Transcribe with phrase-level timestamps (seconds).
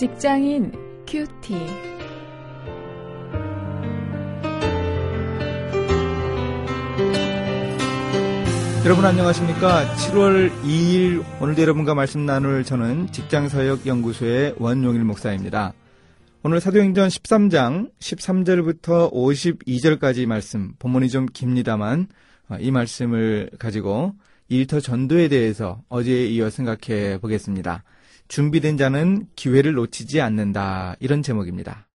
[0.00, 0.72] 직장인
[1.06, 1.52] 큐티.
[8.86, 9.94] 여러분 안녕하십니까?
[9.96, 15.74] 7월 2일 오늘도 여러분과 말씀 나눌 저는 직장사역연구소의 원용일 목사입니다.
[16.44, 22.08] 오늘 사도행전 13장 13절부터 52절까지 말씀, 본문이 좀 깁니다만
[22.48, 24.14] 어, 이 말씀을 가지고
[24.48, 27.84] 일터 전도에 대해서 어제에 이어 생각해 보겠습니다.
[28.30, 30.94] 준비된 자는 기회를 놓치지 않는다.
[31.00, 31.88] 이런 제목입니다.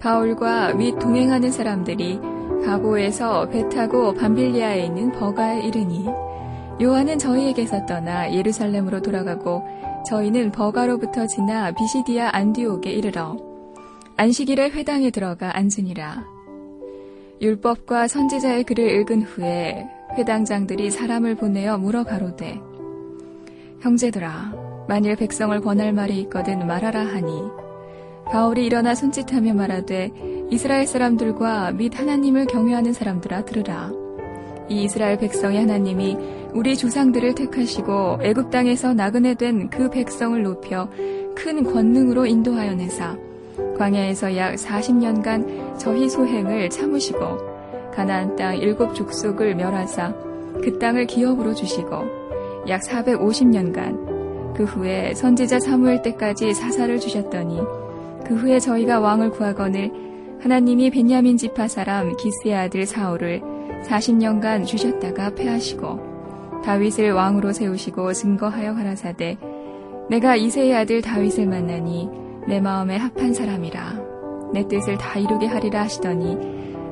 [0.00, 2.18] 바울과 및 동행하는 사람들이
[2.64, 6.06] 가고에서 배 타고 밤빌리아에 있는 버가에 이르니
[6.82, 9.62] 요한은 저희에게서 떠나 예루살렘으로 돌아가고
[10.08, 13.36] 저희는 버가로부터 지나 비시디아 안디옥에 이르러
[14.16, 16.24] 안식일에 회당에 들어가 앉으니라.
[17.40, 22.60] 율법과 선지자의 글을 읽은 후에 회당장들이 사람을 보내어 물어 가로되
[23.80, 27.30] 형제들아 만일 백성을 권할 말이 있거든 말하라 하니
[28.26, 33.92] 바울이 일어나 손짓하며 말하되 이스라엘 사람들과 및 하나님을 경외하는 사람들아 들으라.
[34.68, 40.88] 이 이스라엘 백성의 하나님이 우리 조상들을 택하시고 애굽 땅에서 나그네 된 그 백성을 높여
[41.34, 43.16] 큰 권능으로 인도하여 내사
[43.78, 47.18] 광야에서 약 40년간 저희 소행을 참으시고
[47.94, 50.14] 가나안 땅 일곱 족속을 멸하사
[50.62, 51.90] 그 땅을 기업으로 주시고
[52.68, 57.60] 약 450년간 그 후에 선지자 사무엘 때까지 사사를 주셨더니
[58.26, 59.90] 그 후에 저희가 왕을 구하거늘
[60.40, 63.40] 하나님이 베냐민 지파 사람 기스의 아들 사울을
[63.88, 66.11] 40년간 주셨다가 패하시고
[66.64, 69.38] 다윗을 왕으로 세우시고 증거하여 가라사대
[70.08, 72.08] 내가 이세의 아들 다윗을 만나니
[72.48, 74.00] 내 마음에 합한 사람이라
[74.52, 76.36] 내 뜻을 다 이루게 하리라 하시더니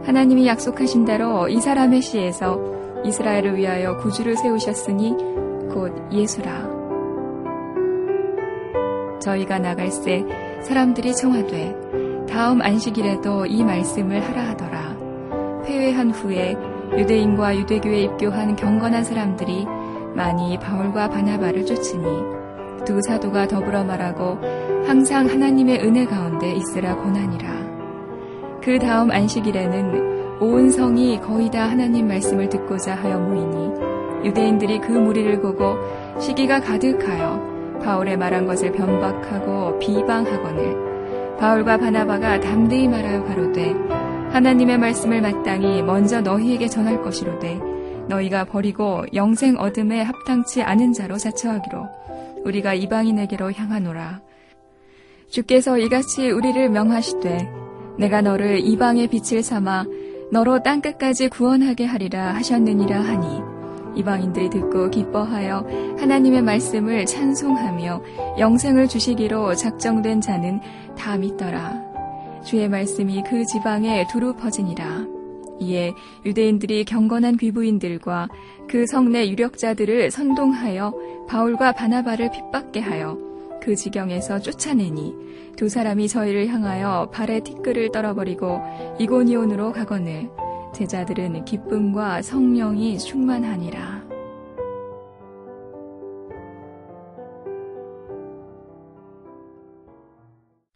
[0.04, 2.58] 하나님이 약속하신 대로 이 사람의 시에서
[3.04, 5.14] 이스라엘을 위하여 구주를 세우셨으니
[5.72, 6.80] 곧 예수라
[9.20, 10.24] 저희가 나갈 새
[10.62, 14.96] 사람들이 청하되 다음 안식일에도 이 말씀을 하라 하더라.
[15.64, 16.56] 회회한 후에
[16.96, 19.66] 유대인과 유대교에 입교한 경건한 사람들이
[20.14, 22.04] 많이 바울과 바나바를 쫓으니
[22.84, 24.38] 두 사도가 더불어 말하고
[24.86, 27.48] 항상 하나님의 은혜 가운데 있으라 권하니라.
[28.62, 35.40] 그 다음 안식일에는 온 성이 거의 다 하나님 말씀을 듣고자 하여 모이니 유대인들이 그 무리를
[35.40, 35.76] 보고
[36.18, 43.74] 시기가 가득하여 바울의 말한 것을 변박하고 비방하거늘 바울과 바나바가 담대히 말하여 가로되
[44.32, 47.58] 하나님의 말씀을 마땅히 먼저 너희에게 전할 것이로되
[48.08, 51.88] 너희가 버리고 영생 얻음에 합당치 않은 자로 자처하기로
[52.44, 54.20] 우리가 이방인에게로 향하노라
[55.28, 57.52] 주께서 이같이 우리를 명하시되
[57.98, 59.84] 내가 너를 이방의 빛을 삼아
[60.32, 63.50] 너로 땅끝까지 구원하게 하리라 하셨느니라 하니
[63.96, 65.66] 이방인들이 듣고 기뻐하여
[65.98, 68.02] 하나님의 말씀을 찬송하며
[68.38, 70.60] 영생을 주시기로 작정된 자는
[70.96, 71.89] 다 믿더라.
[72.44, 75.06] 주의 말씀이 그 지방에 두루 퍼지니라.
[75.60, 75.92] 이에
[76.24, 78.28] 유대인들이 경건한 귀부인들과
[78.66, 83.18] 그 성내 유력자들을 선동하여 바울과 바나바를 핍박게 하여
[83.60, 85.14] 그 지경에서 쫓아내니
[85.56, 88.58] 두 사람이 저희를 향하여 발에 티끌을 떨어버리고
[88.98, 90.30] 이고니온으로 가거늘
[90.74, 93.99] 제자들은 기쁨과 성령이 충만하니라.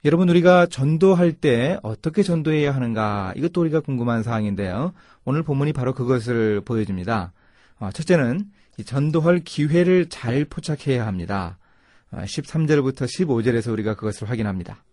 [0.04, 4.92] 여러분 우리가 전도할 때 어떻게 전도해야 하는가 이것도 우리가 궁금한 사항인데요.
[5.24, 7.32] 오늘 본문이 바로 그것을 보여줍니다.
[7.78, 8.44] 어, 첫째는
[8.84, 11.56] 전도할 기회를 잘 포착해야 합니다.
[12.12, 14.84] 13절부터 어, 15절에서 우리가 그것을 확인합니다.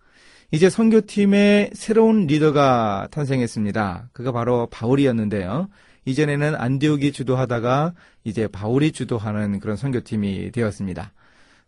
[0.51, 4.09] 이제 선교팀의 새로운 리더가 탄생했습니다.
[4.13, 5.67] 그가 바로 바울이었는데요.
[6.05, 7.93] 이전에는 안디옥이 주도하다가
[8.23, 11.11] 이제 바울이 주도하는 그런 선교팀이 되었습니다.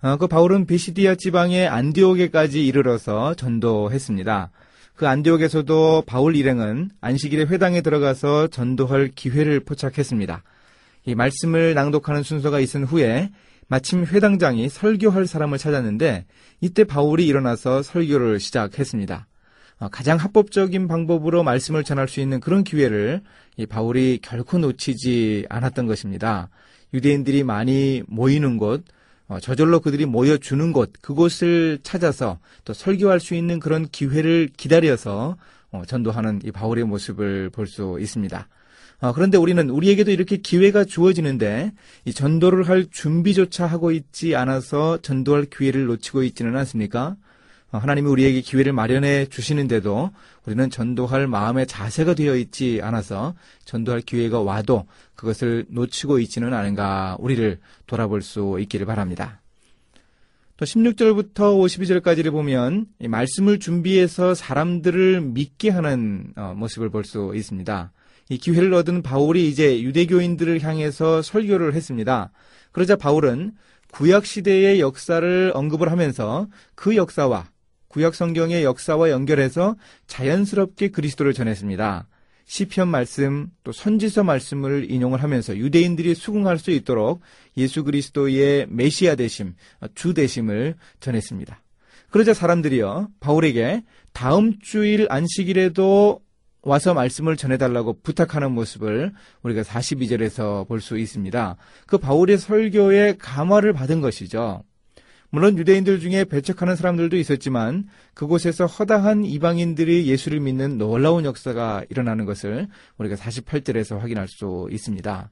[0.04, 4.52] 어, 그 바울은 비시디아 지방의 안디옥에까지 이르러서 전도했습니다.
[4.96, 10.44] 그 안디옥에서도 바울 일행은 안식일에 회당에 들어가서 전도할 기회를 포착했습니다.
[11.06, 13.32] 이 말씀을 낭독하는 순서가 있은 후에
[13.70, 16.26] 마침 회당장이 설교할 사람을 찾았는데
[16.60, 19.26] 이때 바울이 일어나서 설교를 시작했습니다.
[19.80, 23.22] 어, 가장 합법적인 방법으로 말씀을 전할 수 있는 그런 기회를
[23.70, 26.50] 바울이 결코 놓치지 않았던 것입니다.
[26.94, 28.84] 유대인들이 많이 모이는 곳,
[29.28, 35.38] 어, 저절로 그들이 모여주는 곳, 그곳을 찾아서 또 설교할 수 있는 그런 기회를 기다려서
[35.72, 38.48] 어, 전도하는 이 바울의 모습을 볼 수 있습니다.
[39.02, 41.74] 어, 그런데 우리는 우리에게도 이렇게 기회가 주어지는데
[42.06, 47.16] 이 전도를 할 준비조차 하고 있지 않아서 전도할 기회를 놓치고 있지는 않습니까?
[47.74, 50.12] 어, 하나님이 우리에게 기회를 마련해 주시는데도
[50.46, 53.34] 우리는 전도할 마음의 자세가 되어 있지 않아서
[53.66, 54.86] 전도할 기회가 와도
[55.16, 59.42] 그것을 놓치고 있지는 않은가 우리를 돌아볼 수 있기를 바랍니다.
[60.56, 67.92] 또 16절부터 52절까지를 보면 말씀을 준비해서 사람들을 믿게 하는 어, 모습을 볼 수 있습니다.
[68.30, 72.30] 이 기회를 얻은 바울이 이제 유대교인들을 향해서 설교를 했습니다.
[72.72, 73.54] 그러자 바울은
[73.92, 77.53] 구약 시대의 역사를 언급을 하면서 그 역사와
[77.94, 79.76] 구약 성경의 역사와 연결해서
[80.08, 82.08] 자연스럽게 그리스도를 전했습니다.
[82.46, 87.22] 시편 말씀 또 선지서 말씀을 인용을 하면서 유대인들이 수긍할 수 있도록
[87.56, 89.54] 예수 그리스도의 메시아 되심,
[89.94, 91.62] 주 되심을 전했습니다.
[92.10, 96.20] 그러자 사람들이요 바울에게 다음 주일 안식일에도
[96.64, 99.14] 와서 말씀을 전해달라고 부탁하는 모습을
[99.44, 101.58] 우리가 42절에서 볼 수 있습니다.
[101.86, 104.64] 그 바울의 설교에 감화를 받은 것이죠.
[105.34, 112.68] 물론 유대인들 중에 배척하는 사람들도 있었지만 그곳에서 허다한 이방인들이 예수를 믿는 놀라운 역사가 일어나는 것을
[113.00, 115.32] 우리가 48절에서 확인할 수 있습니다.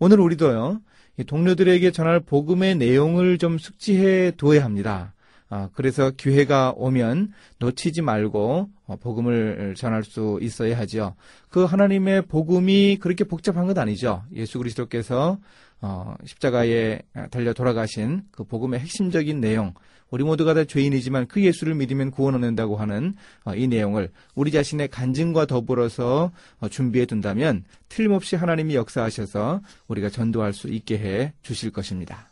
[0.00, 0.82] 오늘 우리도요,
[1.26, 5.14] 동료들에게 전할 복음의 내용을 좀 숙지해 둬야 합니다.
[5.50, 11.14] 아, 그래서 기회가 오면 놓치지 말고 어, 복음을 전할 수 있어야 하죠.
[11.48, 14.24] 그 하나님의 복음이 그렇게 복잡한 것 아니죠.
[14.34, 15.38] 예수 그리스도께서
[15.80, 17.00] 어, 십자가에
[17.30, 19.74] 달려 돌아가신 그 복음의 핵심적인 내용,
[20.10, 23.14] 우리 모두가 다 죄인이지만 그 예수를 믿으면 구원 얻는다고 하는
[23.44, 30.52] 어, 이 내용을 우리 자신의 간증과 더불어서 어, 준비해 둔다면 틀림없이 하나님이 역사하셔서 우리가 전도할
[30.52, 32.30] 수 있게 해 주실 것입니다.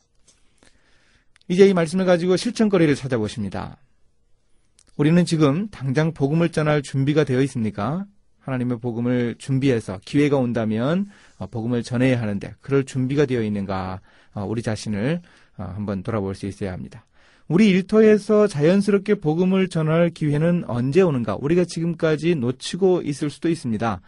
[1.48, 3.76] 이제 이 말씀을 가지고 실천거리를 찾아보십니다.
[4.96, 8.06] 우리는 지금 당장 복음을 전할 준비가 되어 있습니까?
[8.40, 11.06] 하나님의 복음을 준비해서 기회가 온다면
[11.38, 14.00] 어, 복음을 전해야 하는데 그럴 준비가 되어 있는가
[14.34, 15.20] 어, 우리 자신을
[15.58, 17.05] 어, 한번 돌아볼 수 있어야 합니다.
[17.48, 21.36] 우리 일터에서 자연스럽게 복음을 전할 기회는 언제 오는가?
[21.40, 24.00] 우리가 지금까지 놓치고 있을 수도 있습니다.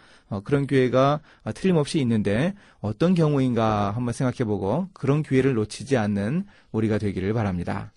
[0.43, 1.20] 그런 기회가
[1.55, 7.93] 틀림없이 있는데 어떤 경우인가 한번 생각해보고 그런 기회를 놓치지 않는 우리가 되기를 바랍니다.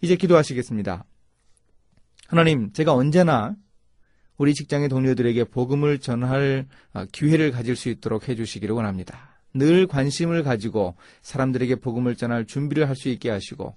[0.00, 1.04] 이제 기도하시겠습니다.
[2.28, 3.56] 하나님, 제가 언제나
[4.36, 9.40] 우리 직장의 동료들에게 복음을 전할 어, 기회를 가질 수 있도록 해주시기를 원합니다.
[9.54, 13.74] 늘 관심을 가지고 사람들에게 복음을 전할 준비를 할 수 있게 하시고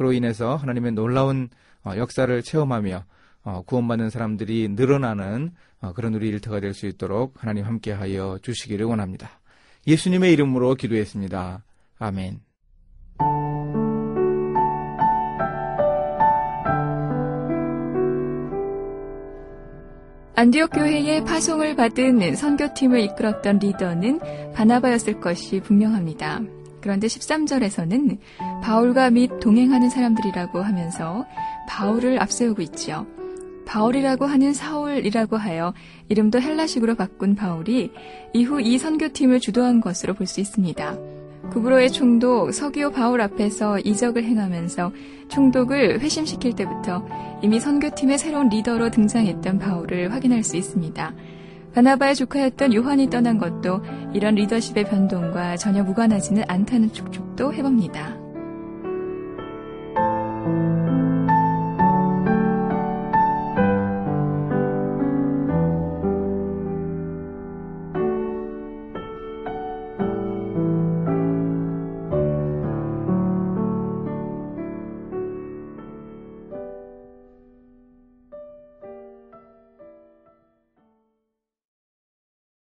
[0.00, 1.50] 그로 인해서 하나님의 놀라운
[1.84, 3.04] 어, 역사를 체험하며
[3.44, 5.50] 어, 구원받는 사람들이 늘어나는
[5.94, 9.28] 그런 우리 일터가 될 수 있도록 하나님 함께하여 주시기를 원합니다.
[9.86, 11.62] 예수님의 이름으로 기도했습니다.
[11.98, 12.40] 아멘.
[20.34, 26.40] 안디옥 교회의 파송을 받은 선교팀을 이끌었던 리더는 바나바였을 것이 분명합니다.
[26.80, 28.18] 그런데 13절에서는
[28.62, 31.24] 바울과 및 동행하는 사람들이라고 하면서
[31.68, 33.06] 바울을 앞세우고 있죠.
[33.66, 35.72] 바울이라고 하는 사울이라고 하여
[36.08, 37.92] 이름도 헬라식으로 바꾼 바울이
[38.32, 40.98] 이후 이 선교팀을 주도한 것으로 볼 수 있습니다.
[41.50, 44.92] 구브로의 총독 서기오 바울 앞에서 이적을 행하면서
[45.28, 47.04] 총독을 회심시킬 때부터
[47.42, 51.14] 이미 선교팀의 새로운 리더로 등장했던 바울을 확인할 수 있습니다.
[51.74, 58.19] 바나바의 조카였던 요한이 떠난 것도 이런 리더십의 변동과 전혀 무관하지는 않다는 촉촉도 해봅니다.